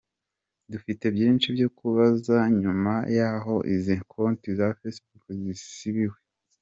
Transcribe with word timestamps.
"Dufite 0.71 1.05
byinshi 1.15 1.47
byo 1.55 1.67
kubaza 1.77 2.37
nyuma 2.61 2.93
yaho 3.17 3.55
izi 3.75 3.95
konti 4.11 4.49
za 4.59 4.67
Facebook 4.79 5.23
zisibiwe. 5.43 6.17